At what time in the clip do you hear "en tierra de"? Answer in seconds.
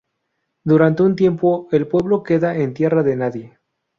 2.57-3.15